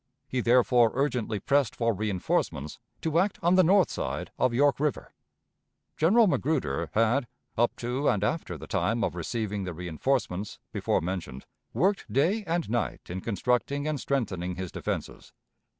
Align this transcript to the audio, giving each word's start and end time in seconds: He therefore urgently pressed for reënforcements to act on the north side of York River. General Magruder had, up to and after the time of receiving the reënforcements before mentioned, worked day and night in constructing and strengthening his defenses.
He 0.27 0.41
therefore 0.41 0.89
urgently 0.95 1.39
pressed 1.39 1.75
for 1.75 1.93
reënforcements 1.93 2.79
to 3.01 3.19
act 3.19 3.37
on 3.43 3.53
the 3.53 3.61
north 3.63 3.91
side 3.91 4.31
of 4.39 4.51
York 4.51 4.79
River. 4.79 5.13
General 5.95 6.25
Magruder 6.25 6.89
had, 6.93 7.27
up 7.55 7.75
to 7.75 8.09
and 8.09 8.23
after 8.23 8.57
the 8.57 8.65
time 8.65 9.03
of 9.03 9.13
receiving 9.13 9.63
the 9.63 9.73
reënforcements 9.73 10.57
before 10.71 11.01
mentioned, 11.01 11.45
worked 11.71 12.11
day 12.11 12.43
and 12.47 12.67
night 12.67 13.01
in 13.11 13.21
constructing 13.21 13.87
and 13.87 14.01
strengthening 14.01 14.55
his 14.55 14.71
defenses. 14.71 15.33